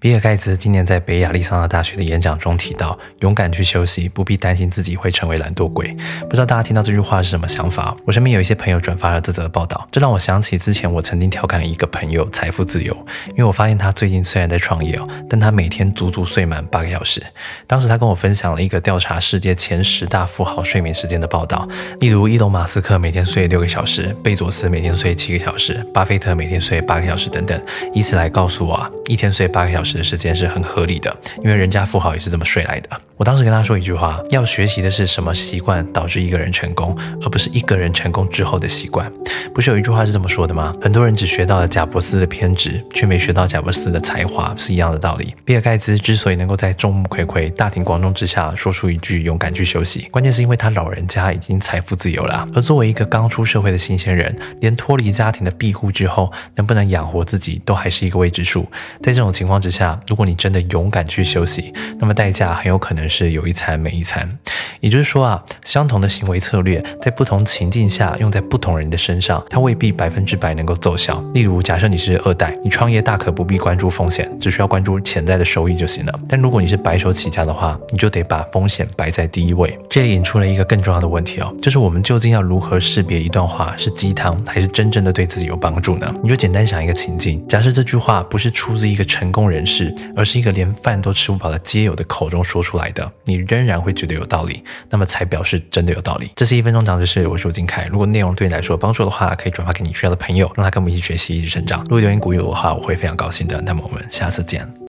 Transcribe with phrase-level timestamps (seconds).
[0.00, 7.94] 比尔盖茨今年在北亚利桑那大学的演讲中提到：“勇敢去休息，不必担心自己会成为懒惰鬼。”不知道大家听到这句话是什么想法？
[8.06, 12.94] 我身边有一些朋友转发了这则报道，这让我想起之前我曾经调侃一个朋友财富自由，
[13.32, 17.22] 因为我发现他最近虽然在创业哦，但他每天足足睡满八个小时。
[17.66, 27.62] 当时他跟我分享了一个调查世界前十大富豪睡眠时间的报道，例如伊隆马斯克每天睡六个小时，贝佐斯每天睡七个小时，巴菲特每天睡八个小时等等，
[27.92, 32.88] 以此来告诉我啊，一天睡八个小时的时间是很合理的，因为人家富豪也是这么睡来的。
[33.16, 39.10] 我当时跟他说一句话：要学习的是什么习惯导致一个人成功，而不是一个人成功之后的习惯。
[39.54, 40.74] 不是有一句话是这么说的吗？
[40.80, 45.34] 很多人只学到了贾伯斯的偏执，却没学到贾伯斯的才华，是一样的道理。
[45.44, 52.48] 比尔盖茨之所以能够在众目睽睽、大庭广众之下说出一句“勇敢去休息”，关键是因为他老人家已经财富自由了。
[52.54, 58.62] 而作为一个刚出社会的新鲜人，连脱离家庭的庇护之后，能不能养活自己都还是一个未知数。
[59.02, 64.38] 在这种情况之下，如果你真的勇敢去休息，那么代价很有可能是有一餐没一餐。
[64.80, 71.22] 也就是说啊，相同的行为策略在不同情境下用在不同人的身上，它未必百分之百能够奏效。
[71.34, 76.20] 例如，假设你是二代，你创业大可不必关注风险，只需要关注潜在的收益就行了。
[76.28, 79.78] 但如果你是白手起家的话，你就得把风险摆在第一位。
[79.88, 86.14] 这也引出了一个更重要的问题哦，就是我们究竟要如何识别一段话是鸡汤，还是真正的对自己有帮助呢？
[86.22, 94.62] 你就简单想一个情境，假设这句话不是出自一个成功人士，而是一个连饭都吃不饱的街友的口中说出来的，你仍然会觉得有道理。
[94.88, 96.30] 那么才表示真的有道理。
[96.36, 97.86] 这是一分钟长知识，我是吴金凯。
[97.90, 101.80] 如果内容对你来说有帮助的话，可以转发给你需要的朋友，让他跟我们一起学习，一起成长。
[101.84, 103.60] 如果留言鼓励我的话，我会非常高兴的。
[103.62, 104.70] 那么我们下次见。